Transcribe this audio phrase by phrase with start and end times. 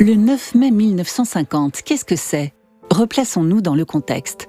[0.00, 2.52] Le 9 mai 1950, qu'est-ce que c'est?
[2.90, 4.48] Replaçons-nous dans le contexte.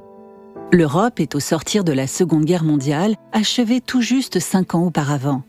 [0.73, 5.43] L'Europe est au sortir de la Seconde Guerre mondiale, achevée tout juste cinq ans auparavant.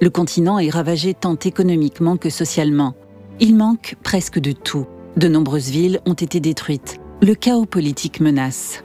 [0.00, 2.94] Le continent est ravagé tant économiquement que socialement.
[3.40, 4.86] Il manque presque de tout.
[5.16, 7.00] De nombreuses villes ont été détruites.
[7.20, 8.84] Le chaos politique menace.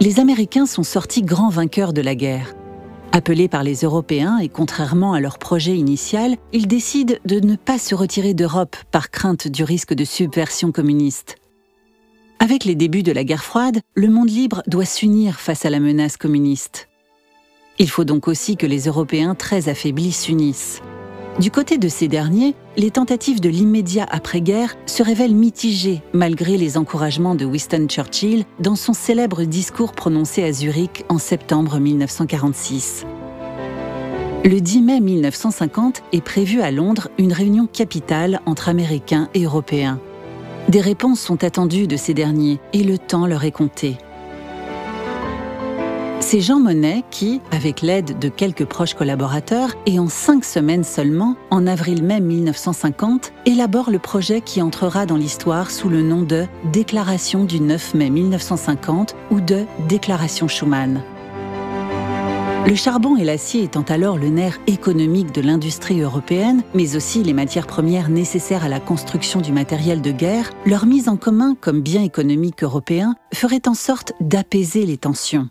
[0.00, 2.54] Les Américains sont sortis grands vainqueurs de la guerre.
[3.12, 7.78] Appelés par les Européens et contrairement à leur projet initial, ils décident de ne pas
[7.78, 11.36] se retirer d'Europe par crainte du risque de subversion communiste.
[12.38, 15.80] Avec les débuts de la guerre froide, le monde libre doit s'unir face à la
[15.80, 16.88] menace communiste.
[17.78, 20.82] Il faut donc aussi que les Européens très affaiblis s'unissent.
[21.40, 26.76] Du côté de ces derniers, les tentatives de l'immédiat après-guerre se révèlent mitigées malgré les
[26.76, 33.06] encouragements de Winston Churchill dans son célèbre discours prononcé à Zurich en septembre 1946.
[34.44, 40.00] Le 10 mai 1950 est prévue à Londres une réunion capitale entre Américains et Européens.
[40.68, 43.96] Des réponses sont attendues de ces derniers et le temps leur est compté.
[46.30, 51.36] C'est Jean Monnet qui, avec l'aide de quelques proches collaborateurs et en cinq semaines seulement,
[51.50, 56.44] en avril même 1950, élabore le projet qui entrera dans l'histoire sous le nom de
[56.70, 61.02] Déclaration du 9 mai 1950 ou de Déclaration Schuman.
[62.66, 67.32] Le charbon et l'acier étant alors le nerf économique de l'industrie européenne, mais aussi les
[67.32, 71.80] matières premières nécessaires à la construction du matériel de guerre, leur mise en commun comme
[71.80, 75.48] bien économique européen ferait en sorte d'apaiser les tensions.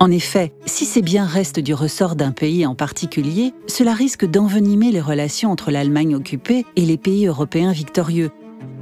[0.00, 4.90] En effet, si ces biens restent du ressort d'un pays en particulier, cela risque d'envenimer
[4.92, 8.30] les relations entre l'Allemagne occupée et les pays européens victorieux,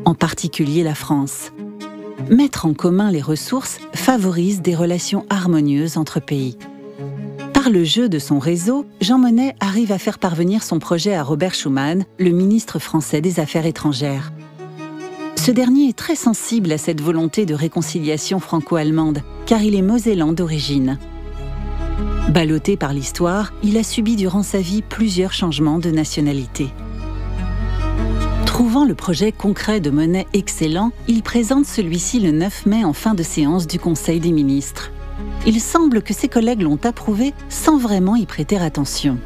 [0.05, 1.53] en particulier la France.
[2.31, 6.56] Mettre en commun les ressources favorise des relations harmonieuses entre pays.
[7.53, 11.22] Par le jeu de son réseau, Jean Monnet arrive à faire parvenir son projet à
[11.22, 14.33] Robert Schuman, le ministre français des Affaires étrangères.
[15.44, 20.32] Ce dernier est très sensible à cette volonté de réconciliation franco-allemande, car il est mosellan
[20.32, 21.00] d'origine.
[22.28, 26.69] Ballotté par l'histoire, il a subi durant sa vie plusieurs changements de nationalité.
[28.47, 33.14] Trouvant le projet concret de monnaie excellent, il présente celui-ci le 9 mai en fin
[33.14, 34.92] de séance du Conseil des ministres.
[35.44, 39.19] Il semble que ses collègues l'ont approuvé sans vraiment y prêter attention.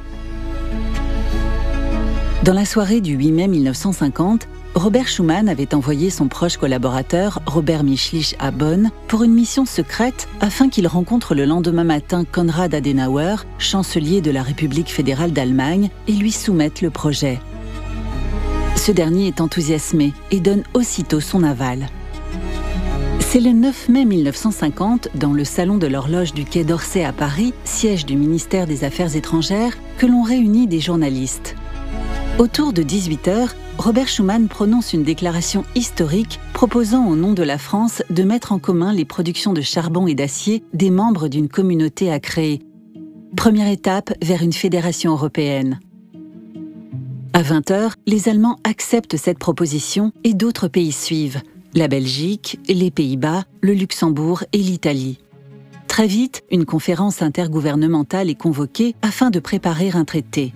[2.43, 7.83] Dans la soirée du 8 mai 1950, Robert Schuman avait envoyé son proche collaborateur Robert
[7.83, 13.37] Michlich à Bonn pour une mission secrète afin qu'il rencontre le lendemain matin Konrad Adenauer,
[13.57, 17.41] chancelier de la République fédérale d'Allemagne, et lui soumette le projet.
[18.75, 21.89] Ce dernier est enthousiasmé et donne aussitôt son aval.
[23.21, 27.55] C'est le 9 mai 1950, dans le salon de l'horloge du Quai d'Orsay à Paris,
[27.65, 31.57] siège du ministère des Affaires étrangères, que l'on réunit des journalistes.
[32.39, 37.57] Autour de 18 heures, Robert Schuman prononce une déclaration historique proposant au nom de la
[37.57, 42.13] France de mettre en commun les productions de charbon et d'acier des membres d'une communauté
[42.13, 42.61] à créer.
[43.39, 45.81] Première étape vers une fédération européenne.
[47.33, 51.41] À 20h, les Allemands acceptent cette proposition et d'autres pays suivent,
[51.73, 55.21] la Belgique, les Pays-Bas, le Luxembourg et l'Italie.
[55.89, 60.53] Très vite, une conférence intergouvernementale est convoquée afin de préparer un traité.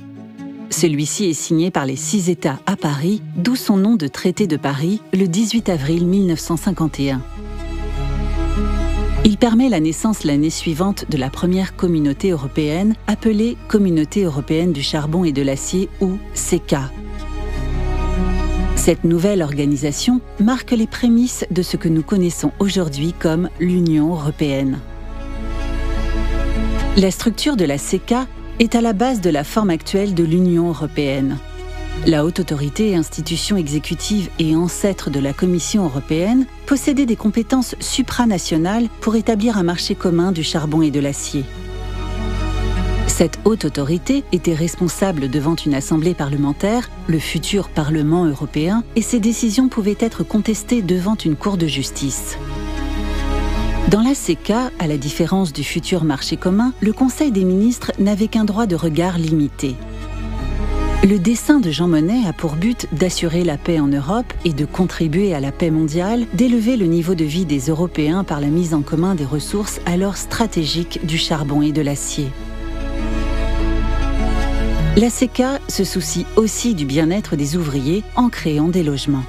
[0.70, 4.56] Celui-ci est signé par les six États à Paris, d'où son nom de traité de
[4.56, 7.20] Paris le 18 avril 1951.
[9.24, 14.82] Il permet la naissance l'année suivante de la première communauté européenne, appelée Communauté européenne du
[14.82, 16.90] charbon et de l'acier ou CECA.
[18.76, 24.78] Cette nouvelle organisation marque les prémices de ce que nous connaissons aujourd'hui comme l'Union européenne.
[26.96, 28.26] La structure de la CECA
[28.60, 31.38] est à la base de la forme actuelle de l'Union européenne.
[32.06, 38.88] La haute autorité, institution exécutive et ancêtre de la Commission européenne, possédait des compétences supranationales
[39.00, 41.44] pour établir un marché commun du charbon et de l'acier.
[43.06, 49.20] Cette haute autorité était responsable devant une assemblée parlementaire, le futur Parlement européen, et ses
[49.20, 52.36] décisions pouvaient être contestées devant une cour de justice.
[53.88, 58.28] Dans la CECA, à la différence du futur marché commun, le Conseil des ministres n'avait
[58.28, 59.74] qu'un droit de regard limité.
[61.02, 64.64] Le dessin de Jean Monnet a pour but d'assurer la paix en Europe et de
[64.66, 68.74] contribuer à la paix mondiale, d'élever le niveau de vie des Européens par la mise
[68.74, 72.28] en commun des ressources alors stratégiques du charbon et de l'acier.
[74.96, 79.24] La CECA se soucie aussi du bien-être des ouvriers en créant des logements.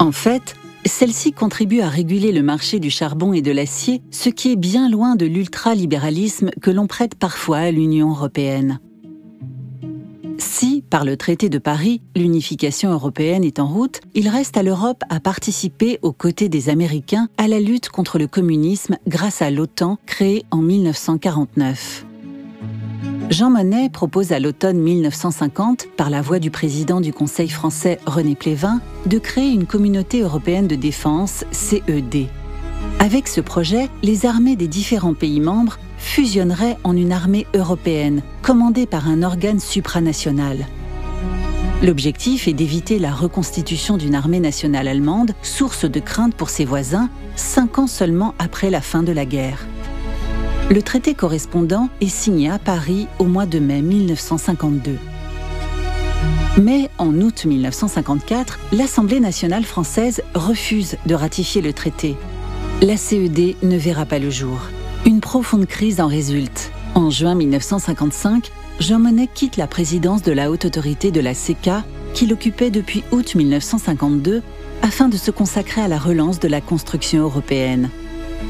[0.00, 0.56] En fait,
[0.88, 4.88] celle-ci contribue à réguler le marché du charbon et de l'acier, ce qui est bien
[4.88, 8.80] loin de l'ultralibéralisme que l'on prête parfois à l'Union européenne.
[10.38, 15.02] Si, Par le traité de Paris, l'unification européenne est en route, il reste à l'Europe
[15.08, 19.98] à participer aux côtés des Américains à la lutte contre le communisme grâce à l'OTAN
[20.04, 22.06] créée en 1949.
[23.30, 28.34] Jean Monnet propose à l'automne 1950, par la voix du président du Conseil français René
[28.34, 32.26] Plévin, de créer une communauté européenne de défense, CED.
[32.98, 38.86] Avec ce projet, les armées des différents pays membres fusionneraient en une armée européenne, commandée
[38.86, 40.66] par un organe supranational.
[41.82, 47.08] L'objectif est d'éviter la reconstitution d'une armée nationale allemande, source de crainte pour ses voisins,
[47.34, 49.66] cinq ans seulement après la fin de la guerre.
[50.70, 54.96] Le traité correspondant est signé à Paris au mois de mai 1952.
[56.60, 62.16] Mais en août 1954, l'Assemblée nationale française refuse de ratifier le traité.
[62.80, 64.58] La CED ne verra pas le jour.
[65.04, 66.70] Une profonde crise en résulte.
[66.94, 68.50] En juin 1955,
[68.80, 73.02] Jean Monnet quitte la présidence de la haute autorité de la CECA, qu'il occupait depuis
[73.12, 74.42] août 1952,
[74.82, 77.90] afin de se consacrer à la relance de la construction européenne.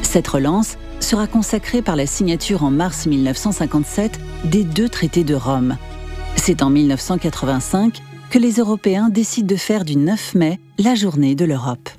[0.02, 5.76] Cette relance sera consacrée par la signature en mars 1957 des deux traités de Rome.
[6.36, 8.00] C'est en 1985
[8.30, 11.90] que les Européens décident de faire du 9 mai la journée de l'Europe.